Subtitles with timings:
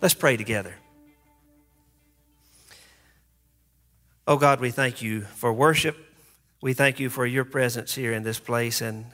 [0.00, 0.74] Let's pray together.
[4.28, 5.96] Oh God, we thank you for worship.
[6.60, 8.80] We thank you for your presence here in this place.
[8.80, 9.06] And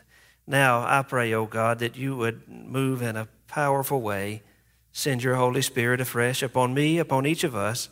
[0.46, 4.42] now I pray, oh God, that you would move in a powerful way.
[4.92, 7.88] Send your Holy Spirit afresh upon me, upon each of us,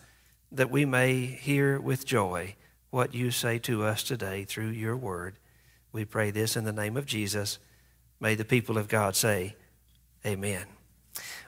[0.50, 2.56] that we may hear with joy
[2.90, 5.38] what you say to us today through your word.
[5.92, 7.58] We pray this in the name of Jesus.
[8.20, 9.56] May the people of God say,
[10.26, 10.66] Amen.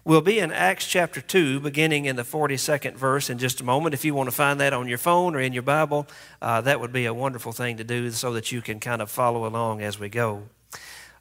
[0.06, 3.94] We'll be in Acts chapter 2, beginning in the 42nd verse in just a moment.
[3.94, 6.06] If you want to find that on your phone or in your Bible,
[6.42, 9.10] uh, that would be a wonderful thing to do so that you can kind of
[9.10, 10.42] follow along as we go.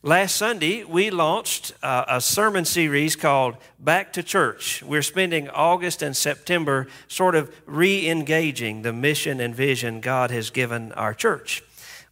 [0.01, 4.83] Last Sunday, we launched uh, a sermon series called Back to Church.
[4.83, 10.49] We're spending August and September sort of re engaging the mission and vision God has
[10.49, 11.63] given our church.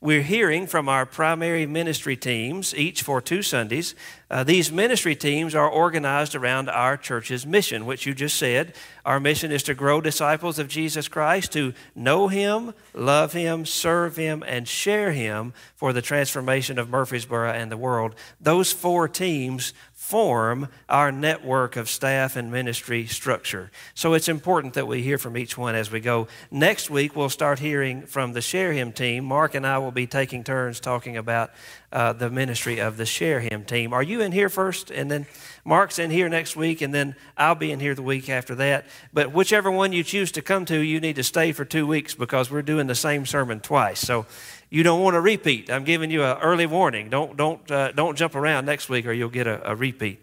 [0.04, 3.94] We're hearing from our primary ministry teams, each for two Sundays.
[4.32, 8.74] Uh, these ministry teams are organized around our church's mission, which you just said.
[9.06, 14.16] Our mission is to grow disciples of Jesus Christ, to know Him, love Him, serve
[14.16, 18.16] Him, and share Him for the transformation of Murfreesboro and the world.
[18.40, 23.70] Those four teams form our network of staff and ministry structure.
[23.94, 26.28] So it's important that we hear from each one as we go.
[26.50, 29.26] Next week, we'll start hearing from the Share Him team.
[29.26, 31.52] Mark and I will be taking turns talking about
[31.92, 33.94] uh, the ministry of the Share Him team.
[33.94, 34.92] Are you in here first?
[34.92, 35.26] And then
[35.66, 38.86] Mark's in here next week, and then I'll be in here the week after that.
[39.14, 42.16] But whichever one you choose to come to, you need to stay for two weeks
[42.16, 44.00] because we're doing the same sermon twice.
[44.00, 44.26] So
[44.70, 45.70] you don't want to repeat.
[45.70, 47.10] I'm giving you an early warning.
[47.10, 50.22] Don't, don't, uh, don't jump around next week or you'll get a, a repeat.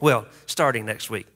[0.00, 1.26] Well, starting next week.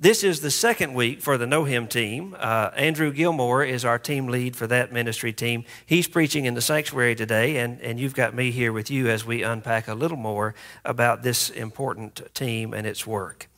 [0.00, 2.34] This is the second week for the Know Him team.
[2.36, 5.64] Uh, Andrew Gilmore is our team lead for that ministry team.
[5.86, 9.24] He's preaching in the sanctuary today, and, and you've got me here with you as
[9.24, 13.48] we unpack a little more about this important team and its work.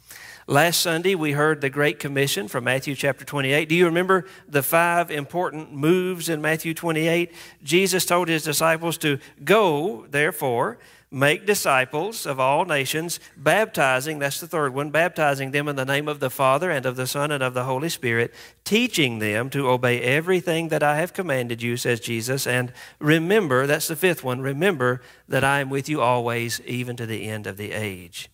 [0.47, 3.67] Last Sunday, we heard the Great Commission from Matthew chapter 28.
[3.67, 7.33] Do you remember the five important moves in Matthew 28?
[7.65, 10.79] Jesus told his disciples to go, therefore,
[11.11, 16.09] make disciples of all nations, baptizing, that's the third one, baptizing them in the name
[16.09, 18.35] of the Father and of the Son and of the Holy Spirit,
[18.65, 22.47] teaching them to obey everything that I have commanded you, says Jesus.
[22.47, 27.07] And remember, that's the fifth one, remember that I am with you always, even to
[27.07, 28.29] the end of the age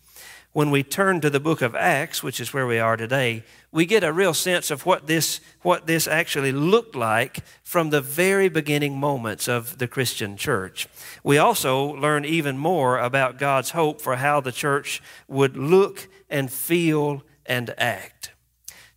[0.52, 3.86] when we turn to the book of Acts, which is where we are today, we
[3.86, 8.48] get a real sense of what this, what this actually looked like from the very
[8.48, 10.86] beginning moments of the Christian church.
[11.24, 16.52] We also learn even more about God's hope for how the church would look and
[16.52, 18.32] feel and act.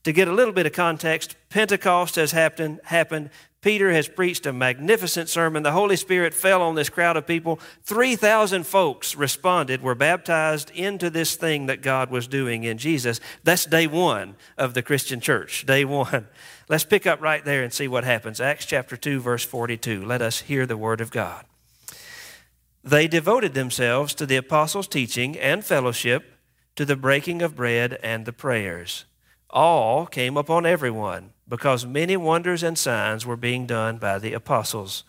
[0.04, 3.30] To get a little bit of context, Pentecost has happened, happened
[3.66, 5.64] Peter has preached a magnificent sermon.
[5.64, 7.60] The Holy Spirit fell on this crowd of people.
[7.82, 13.20] 3,000 folks responded, were baptized into this thing that God was doing in Jesus.
[13.44, 15.66] That's day one of the Christian church.
[15.66, 16.28] Day one.
[16.70, 18.40] Let's pick up right there and see what happens.
[18.40, 20.06] Acts chapter 2, verse 42.
[20.06, 21.44] Let us hear the word of God.
[22.84, 26.38] They devoted themselves to the apostles' teaching and fellowship,
[26.76, 29.06] to the breaking of bread and the prayers.
[29.50, 35.04] All came upon everyone because many wonders and signs were being done by the apostles.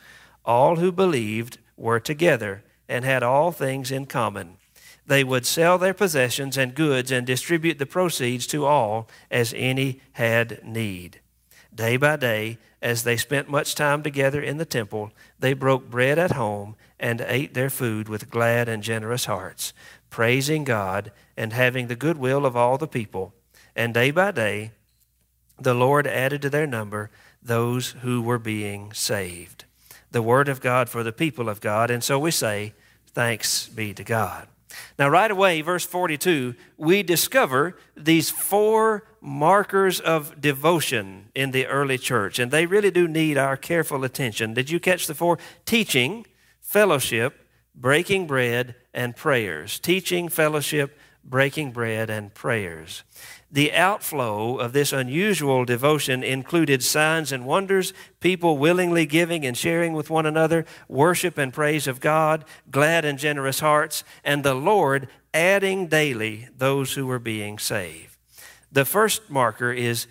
[0.45, 4.57] All who believed were together and had all things in common.
[5.07, 10.01] They would sell their possessions and goods and distribute the proceeds to all as any
[10.13, 11.21] had need.
[11.75, 16.19] Day by day, as they spent much time together in the temple, they broke bread
[16.19, 19.73] at home and ate their food with glad and generous hearts,
[20.09, 23.35] praising God and having the goodwill of all the people.
[23.75, 24.73] And day by day,
[25.59, 27.11] the Lord added to their number
[27.43, 29.65] those who were being saved.
[30.11, 31.91] the Word of God for the people of God.
[31.91, 32.73] And so we say,
[33.07, 34.47] Thanks be to God.
[34.99, 41.99] Now, right away, verse 42, we discover these four markers of devotion in the early
[41.99, 44.55] church, and they really do need our careful attention.
[44.55, 45.39] Did you catch the four?
[45.65, 46.27] Teaching,
[46.61, 49.79] fellowship, breaking bread, and prayers.
[49.79, 53.03] Teaching, fellowship, breaking bread, and prayers.
[53.51, 59.93] The outflow of this unusual devotion included signs and wonders, people willingly giving and sharing
[59.93, 65.09] with one another, worship and praise of God, glad and generous hearts, and the Lord
[65.33, 68.17] adding daily those who were being saved.
[68.73, 70.07] The first marker is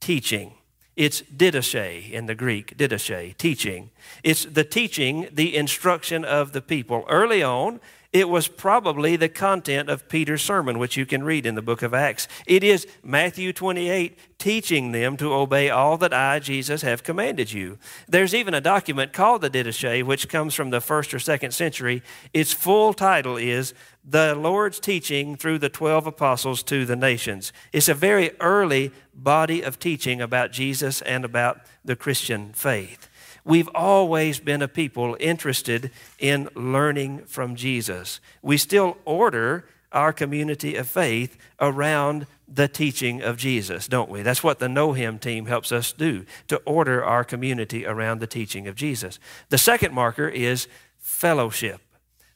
[0.00, 0.54] teaching.
[0.96, 3.90] It's didache in the Greek, didache, teaching.
[4.22, 7.04] It's the teaching, the instruction of the people.
[7.08, 7.80] Early on,
[8.12, 11.80] it was probably the content of Peter's sermon, which you can read in the book
[11.82, 12.26] of Acts.
[12.44, 17.78] It is Matthew 28 teaching them to obey all that I, Jesus, have commanded you.
[18.08, 22.02] There's even a document called the Didache, which comes from the first or second century.
[22.34, 23.74] Its full title is
[24.04, 27.52] The Lord's Teaching Through the Twelve Apostles to the Nations.
[27.72, 33.09] It's a very early body of teaching about Jesus and about the Christian faith.
[33.44, 38.20] We've always been a people interested in learning from Jesus.
[38.42, 44.22] We still order our community of faith around the teaching of Jesus, don't we?
[44.22, 48.26] That's what the Know Him team helps us do, to order our community around the
[48.26, 49.18] teaching of Jesus.
[49.48, 50.66] The second marker is
[50.98, 51.80] fellowship.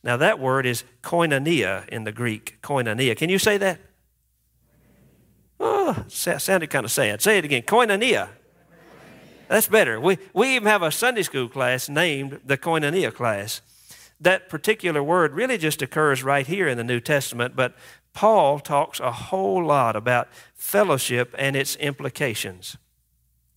[0.03, 3.17] Now, that word is koinonia in the Greek, koinonia.
[3.17, 3.81] Can you say that?
[5.59, 7.23] Oh, sounded kind of sad.
[7.23, 8.29] Say it again koinonia.
[9.49, 10.00] That's better.
[10.00, 13.61] We, we even have a Sunday school class named the Koinonia class.
[14.20, 17.75] That particular word really just occurs right here in the New Testament, but
[18.12, 22.76] Paul talks a whole lot about fellowship and its implications.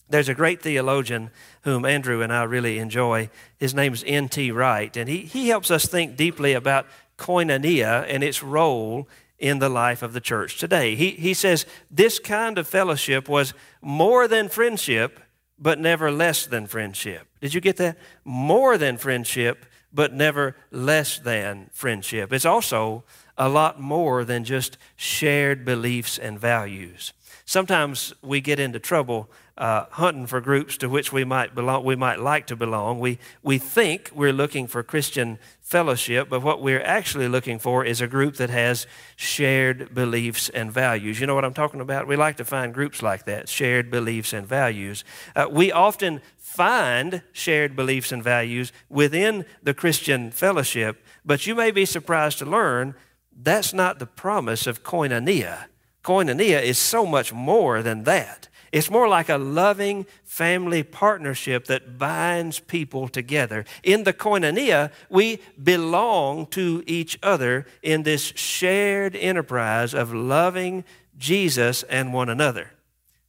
[0.10, 1.32] There's a great theologian
[1.62, 3.30] whom Andrew and I really enjoy.
[3.58, 4.52] His name is N.T.
[4.52, 6.88] Wright, and he, he helps us think deeply about
[7.18, 9.08] koinonia and its role
[9.38, 10.96] in the life of the church today.
[10.96, 15.20] He, he says this kind of fellowship was more than friendship
[15.60, 17.28] but never less than friendship.
[17.42, 17.98] Did you get that?
[18.24, 22.32] More than friendship, but never less than friendship.
[22.32, 23.04] It's also
[23.38, 27.14] a lot more than just shared beliefs and values.
[27.46, 31.96] Sometimes we get into trouble uh, hunting for groups to which we might belong, we
[31.96, 33.00] might like to belong.
[33.00, 38.00] We, we think we're looking for Christian fellowship, but what we're actually looking for is
[38.00, 38.88] a group that has
[39.18, 41.20] shared beliefs and values.
[41.20, 42.08] You know what I'm talking about?
[42.08, 45.04] We like to find groups like that, shared beliefs and values.
[45.36, 51.72] Uh, we often find shared beliefs and values within the Christian fellowship, but you may
[51.72, 52.96] be surprised to learn
[53.36, 55.66] that's not the promise of koinonia.
[56.02, 58.48] Koinonia is so much more than that.
[58.72, 63.66] It's more like a loving family partnership that binds people together.
[63.84, 70.84] In the koinonia, we belong to each other in this shared enterprise of loving
[71.18, 72.72] Jesus and one another.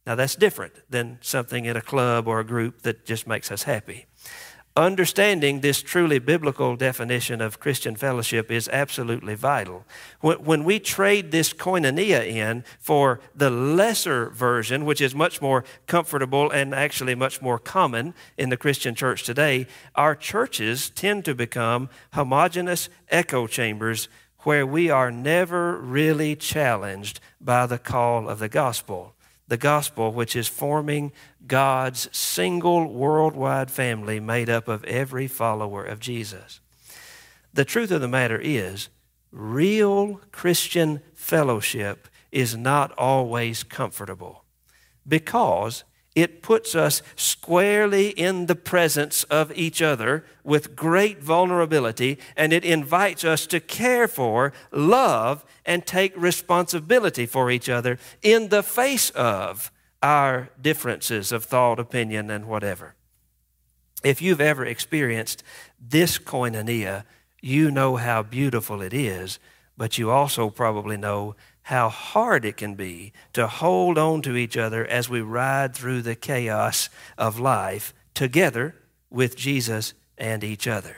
[0.05, 3.63] Now, that's different than something in a club or a group that just makes us
[3.63, 4.07] happy.
[4.75, 9.83] Understanding this truly biblical definition of Christian fellowship is absolutely vital.
[10.21, 16.49] When we trade this koinonia in for the lesser version, which is much more comfortable
[16.51, 21.89] and actually much more common in the Christian church today, our churches tend to become
[22.13, 24.07] homogenous echo chambers
[24.43, 29.15] where we are never really challenged by the call of the gospel
[29.49, 31.11] the gospel, which is forming
[31.45, 36.61] God's single worldwide family made up of every follower of Jesus.
[37.53, 38.89] The truth of the matter is,
[39.31, 44.45] real Christian fellowship is not always comfortable
[45.07, 45.83] because
[46.21, 52.65] it puts us squarely in the presence of each other with great vulnerability, and it
[52.65, 59.09] invites us to care for, love, and take responsibility for each other in the face
[59.11, 59.71] of
[60.01, 62.95] our differences of thought, opinion, and whatever.
[64.03, 65.43] If you've ever experienced
[65.79, 67.03] this koinonia,
[67.41, 69.39] you know how beautiful it is,
[69.77, 71.35] but you also probably know
[71.69, 76.01] how hard it can be to hold on to each other as we ride through
[76.01, 78.73] the chaos of life together
[79.11, 80.97] with Jesus and each other.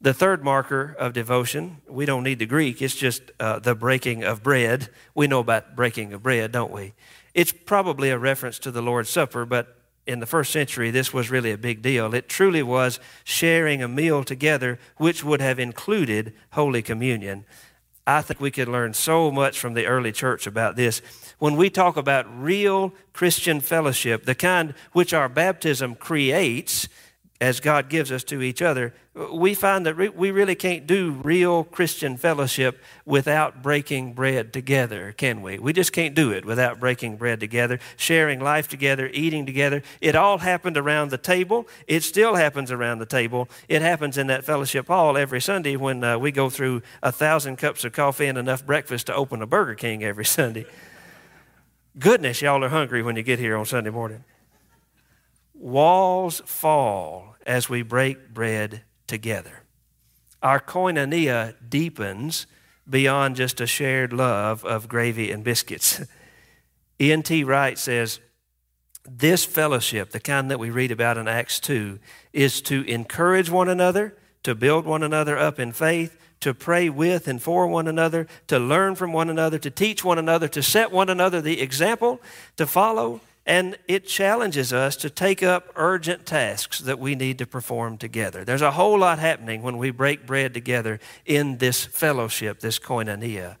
[0.00, 4.22] The third marker of devotion, we don't need the Greek, it's just uh, the breaking
[4.22, 4.88] of bread.
[5.16, 6.92] We know about breaking of bread, don't we?
[7.34, 11.28] It's probably a reference to the Lord's Supper, but in the first century, this was
[11.28, 12.14] really a big deal.
[12.14, 17.44] It truly was sharing a meal together, which would have included Holy Communion.
[18.06, 21.02] I think we could learn so much from the early church about this.
[21.38, 26.88] When we talk about real Christian fellowship, the kind which our baptism creates,
[27.40, 28.94] as God gives us to each other,
[29.32, 35.42] we find that we really can't do real Christian fellowship without breaking bread together, can
[35.42, 35.58] we?
[35.58, 39.82] We just can't do it without breaking bread together, sharing life together, eating together.
[40.00, 41.66] It all happened around the table.
[41.86, 43.48] It still happens around the table.
[43.68, 47.56] It happens in that fellowship hall every Sunday when uh, we go through a thousand
[47.56, 50.66] cups of coffee and enough breakfast to open a Burger King every Sunday.
[51.98, 54.24] Goodness, y'all are hungry when you get here on Sunday morning.
[55.58, 59.62] Walls fall as we break bread together.
[60.42, 62.46] Our koinonia deepens
[62.88, 66.02] beyond just a shared love of gravy and biscuits.
[67.00, 67.44] E.N.T.
[67.44, 68.20] Wright says,
[69.08, 71.98] This fellowship, the kind that we read about in Acts 2,
[72.32, 77.28] is to encourage one another, to build one another up in faith, to pray with
[77.28, 80.92] and for one another, to learn from one another, to teach one another, to set
[80.92, 82.20] one another the example
[82.56, 87.46] to follow, and it challenges us to take up urgent tasks that we need to
[87.46, 88.44] perform together.
[88.44, 93.56] There's a whole lot happening when we break bread together in this fellowship, this koinonia.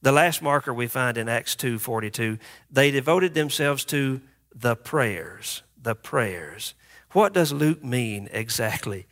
[0.00, 2.38] The last marker we find in Acts 2:42,
[2.70, 4.20] they devoted themselves to
[4.54, 6.74] the prayers, the prayers.
[7.10, 9.06] What does Luke mean exactly?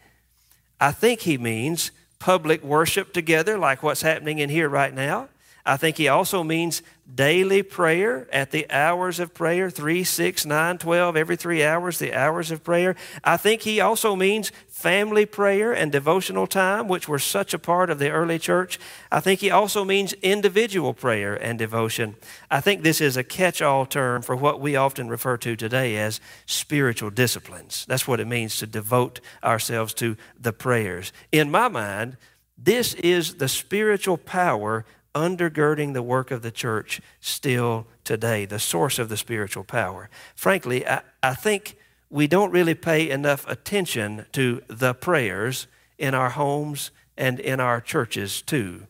[0.80, 1.90] I think he means
[2.20, 5.28] public worship together like what's happening in here right now.
[5.66, 10.78] I think he also means daily prayer at the hours of prayer 3, 6, 9,
[10.78, 12.94] 12, every three hours, the hours of prayer.
[13.22, 17.88] I think he also means family prayer and devotional time, which were such a part
[17.88, 18.78] of the early church.
[19.10, 22.16] I think he also means individual prayer and devotion.
[22.50, 25.96] I think this is a catch all term for what we often refer to today
[25.96, 27.86] as spiritual disciplines.
[27.88, 31.10] That's what it means to devote ourselves to the prayers.
[31.32, 32.18] In my mind,
[32.58, 38.98] this is the spiritual power undergirding the work of the church still today, the source
[38.98, 40.10] of the spiritual power.
[40.34, 41.76] Frankly, I, I think
[42.10, 45.66] we don't really pay enough attention to the prayers
[45.98, 48.86] in our homes and in our churches too.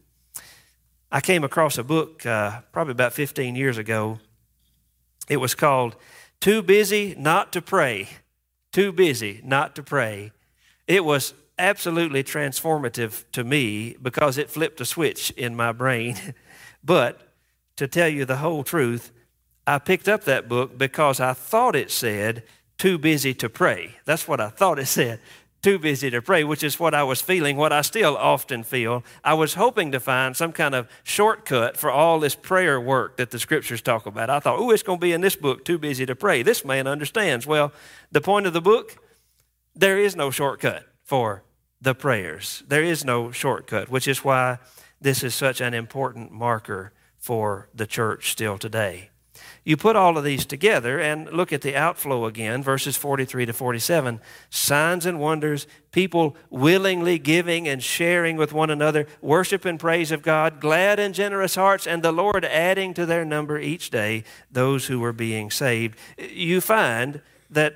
[1.13, 4.19] I came across a book uh, probably about 15 years ago.
[5.29, 5.97] It was called
[6.41, 8.09] Too Busy Not to Pray.
[8.73, 10.33] Too Busy Not to Pray.
[10.87, 16.17] It was absolutely transformative to me because it flipped a switch in my brain.
[16.85, 17.33] but
[17.77, 19.13] to tell you the whole truth,
[19.67, 22.45] I picked up that book because I thought it said,
[22.77, 23.97] too busy to pray.
[24.05, 25.21] That's what I thought it said.
[25.63, 29.03] Too busy to pray, which is what I was feeling, what I still often feel.
[29.25, 33.31] I was hoping to find some kind of shortcut for all this prayer work that
[33.31, 34.29] the scriptures talk about.
[34.29, 36.43] I thought, oh, it's going to be in this book, Too Busy to Pray.
[36.43, 37.47] This man understands.
[37.47, 37.73] Well,
[38.13, 39.03] the point of the book,
[39.75, 41.44] there is no shortcut for
[41.85, 42.65] the prayers.
[42.67, 44.59] There is no shortcut, which is why
[45.01, 49.11] this is such an important marker for the church still today.
[49.65, 53.53] You put all of these together and look at the outflow again, verses 43 to
[53.53, 54.21] 47.
[54.51, 60.23] Signs and wonders, people willingly giving and sharing with one another, worship and praise of
[60.23, 64.87] God, glad and generous hearts, and the Lord adding to their number each day those
[64.87, 65.99] who were being saved.
[66.19, 67.75] You find that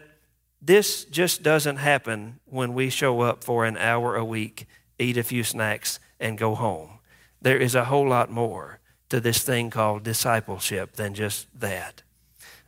[0.61, 4.67] this just doesn't happen when we show up for an hour a week,
[4.99, 6.99] eat a few snacks, and go home.
[7.41, 12.03] There is a whole lot more to this thing called discipleship than just that.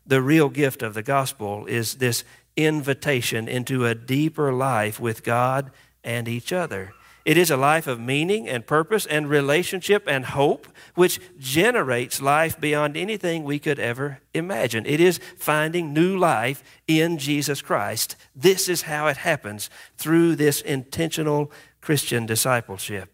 [0.06, 2.25] The real gift of the gospel is this
[2.56, 5.70] invitation into a deeper life with God
[6.02, 6.92] and each other.
[7.25, 12.59] It is a life of meaning and purpose and relationship and hope, which generates life
[12.59, 14.87] beyond anything we could ever imagine.
[14.87, 18.17] It is finding new life in Jesus Christ.
[18.35, 23.12] This is how it happens through this intentional Christian discipleship.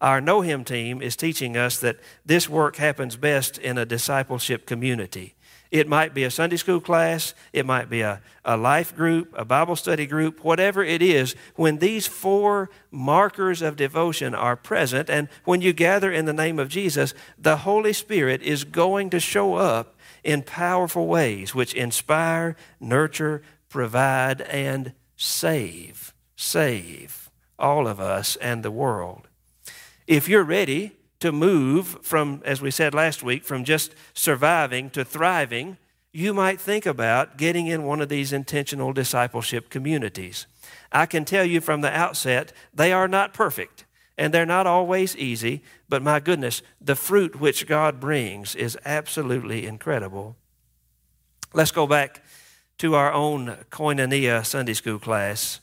[0.00, 4.66] Our Know Him team is teaching us that this work happens best in a discipleship
[4.66, 5.34] community.
[5.70, 9.44] It might be a Sunday school class, it might be a, a life group, a
[9.44, 11.36] Bible study group, whatever it is.
[11.54, 16.58] When these four markers of devotion are present, and when you gather in the name
[16.58, 22.56] of Jesus, the Holy Spirit is going to show up in powerful ways which inspire,
[22.80, 26.12] nurture, provide, and save.
[26.34, 29.28] Save all of us and the world.
[30.08, 35.04] If you're ready, to move from, as we said last week, from just surviving to
[35.04, 35.76] thriving,
[36.12, 40.46] you might think about getting in one of these intentional discipleship communities.
[40.90, 43.84] I can tell you from the outset, they are not perfect
[44.18, 49.66] and they're not always easy, but my goodness, the fruit which God brings is absolutely
[49.66, 50.36] incredible.
[51.54, 52.22] Let's go back
[52.78, 55.60] to our own Koinonia Sunday school class.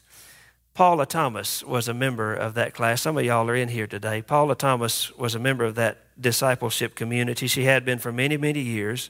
[0.78, 3.02] Paula Thomas was a member of that class.
[3.02, 4.22] Some of y'all are in here today.
[4.22, 7.48] Paula Thomas was a member of that discipleship community.
[7.48, 9.10] She had been for many, many years.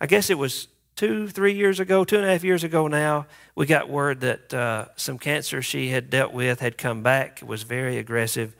[0.00, 3.26] I guess it was two, three years ago, two and a half years ago now,
[3.54, 7.42] we got word that uh, some cancer she had dealt with had come back.
[7.42, 8.56] It was very aggressive.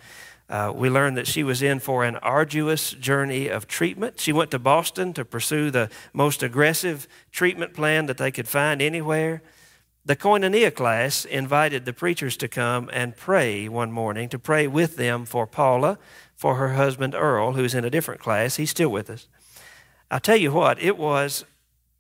[0.51, 4.21] Uh, we learned that she was in for an arduous journey of treatment.
[4.21, 8.83] She went to Boston to pursue the most aggressive treatment plan that they could find
[8.83, 9.41] anywhere.
[10.05, 14.97] The Koinonia class invited the preachers to come and pray one morning, to pray with
[14.97, 15.97] them for Paula,
[16.35, 18.57] for her husband Earl, who's in a different class.
[18.57, 19.29] He's still with us.
[20.11, 21.45] I'll tell you what, it was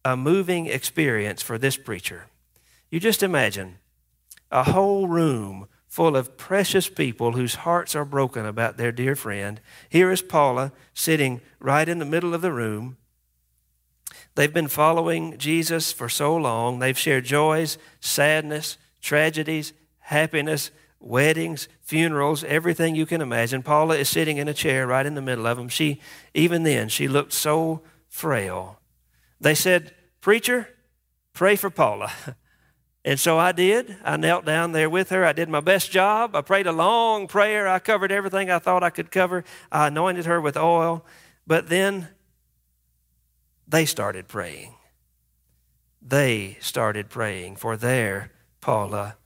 [0.04, 2.26] a moving experience for this preacher.
[2.90, 3.78] You just imagine
[4.50, 9.60] a whole room full of precious people whose hearts are broken about their dear friend.
[9.88, 12.96] Here is Paula sitting right in the middle of the room.
[14.34, 16.78] They've been following Jesus for so long.
[16.78, 20.70] They've shared joys, sadness, tragedies, happiness,
[21.00, 23.62] weddings, funerals, everything you can imagine.
[23.62, 25.68] Paula is sitting in a chair right in the middle of them.
[25.68, 26.00] She,
[26.32, 28.78] even then, she looked so frail.
[29.40, 30.68] They said, Preacher,
[31.32, 32.12] pray for Paula.
[33.04, 33.96] And so I did.
[34.04, 35.24] I knelt down there with her.
[35.24, 36.36] I did my best job.
[36.36, 37.66] I prayed a long prayer.
[37.66, 39.44] I covered everything I thought I could cover.
[39.72, 41.04] I anointed her with oil.
[41.44, 42.08] But then
[43.72, 44.74] they started praying.
[46.00, 49.16] They started praying for their Paula.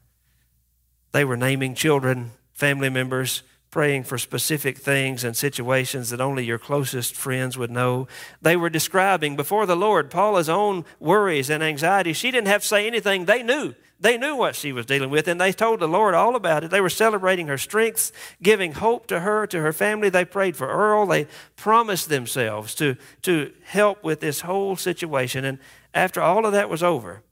[1.10, 6.58] They were naming children, family members, praying for specific things and situations that only your
[6.58, 8.06] closest friends would know.
[8.40, 12.16] They were describing before the Lord Paula's own worries and anxieties.
[12.16, 13.74] She didn't have to say anything, they knew.
[13.98, 16.70] They knew what she was dealing with, and they told the Lord all about it.
[16.70, 18.12] They were celebrating her strengths,
[18.42, 20.10] giving hope to her, to her family.
[20.10, 21.06] They prayed for Earl.
[21.06, 21.26] They
[21.56, 25.46] promised themselves to, to help with this whole situation.
[25.46, 25.58] And
[25.94, 27.22] after all of that was over,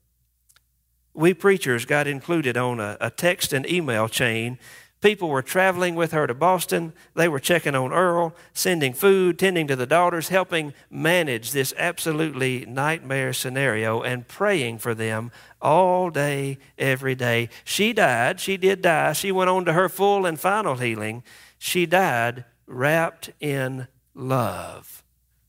[1.13, 4.57] we preachers got included on a, a text and email chain
[5.01, 6.93] People were traveling with her to Boston.
[7.13, 12.65] They were checking on Earl, sending food, tending to the daughters, helping manage this absolutely
[12.65, 17.49] nightmare scenario, and praying for them all day, every day.
[17.63, 18.39] She died.
[18.39, 19.13] She did die.
[19.13, 21.23] She went on to her full and final healing.
[21.59, 25.03] She died wrapped in love.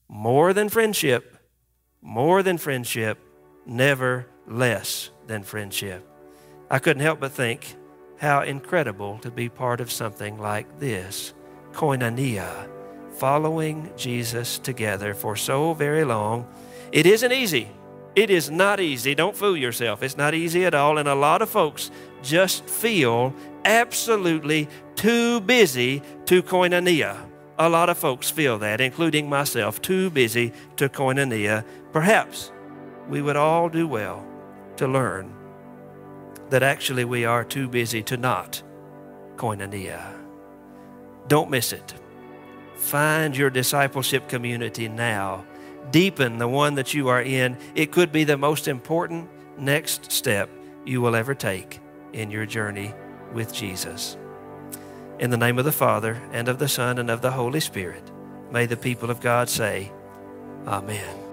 [0.09, 1.37] More than friendship,
[2.03, 3.19] more than friendship,
[3.65, 6.07] never less than friendship.
[6.71, 7.75] I couldn't help but think
[8.19, 11.35] how incredible to be part of something like this
[11.73, 12.69] koinonia,
[13.17, 16.49] following Jesus together for so very long.
[16.93, 17.69] It isn't easy.
[18.15, 19.15] It is not easy.
[19.15, 20.03] Don't fool yourself.
[20.03, 20.97] It's not easy at all.
[20.97, 21.91] And a lot of folks
[22.23, 23.35] just feel
[23.67, 27.29] absolutely too busy to koinonia.
[27.59, 31.65] A lot of folks feel that, including myself, too busy to koinonia.
[31.93, 32.53] Perhaps
[33.09, 34.27] we would all do well
[34.77, 35.36] to learn
[36.51, 38.63] that actually we are too busy to not
[39.37, 40.15] koinonia.
[41.29, 41.95] Don't miss it.
[42.77, 45.45] Find your discipleship community now.
[45.91, 47.57] Deepen the one that you are in.
[47.75, 49.29] It could be the most important
[49.59, 50.51] next step
[50.85, 51.81] you will ever take
[52.13, 52.95] in your journey
[53.33, 54.17] with Jesus.
[55.19, 58.03] In the name of the Father, and of the Son, and of the Holy Spirit,
[58.51, 59.91] may the people of God say,
[60.67, 61.26] Amen.